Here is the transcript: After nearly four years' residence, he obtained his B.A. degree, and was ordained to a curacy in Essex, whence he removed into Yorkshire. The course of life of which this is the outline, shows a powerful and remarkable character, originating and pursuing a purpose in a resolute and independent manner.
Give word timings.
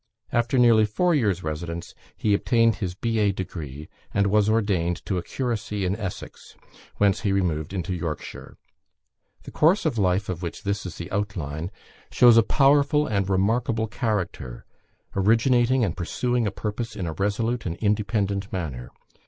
After 0.31 0.57
nearly 0.57 0.85
four 0.85 1.13
years' 1.13 1.43
residence, 1.43 1.93
he 2.17 2.33
obtained 2.33 2.77
his 2.77 2.95
B.A. 2.95 3.31
degree, 3.31 3.87
and 4.11 4.25
was 4.25 4.49
ordained 4.49 5.05
to 5.05 5.19
a 5.19 5.21
curacy 5.21 5.85
in 5.85 5.95
Essex, 5.95 6.55
whence 6.97 7.19
he 7.21 7.31
removed 7.31 7.71
into 7.71 7.93
Yorkshire. 7.93 8.57
The 9.43 9.51
course 9.51 9.85
of 9.85 9.99
life 9.99 10.27
of 10.27 10.41
which 10.41 10.63
this 10.63 10.87
is 10.87 10.95
the 10.97 11.11
outline, 11.11 11.69
shows 12.11 12.35
a 12.35 12.41
powerful 12.41 13.05
and 13.05 13.29
remarkable 13.29 13.85
character, 13.85 14.65
originating 15.15 15.85
and 15.85 15.95
pursuing 15.95 16.47
a 16.47 16.51
purpose 16.51 16.95
in 16.95 17.05
a 17.05 17.13
resolute 17.13 17.67
and 17.67 17.75
independent 17.75 18.51
manner. 18.51 18.89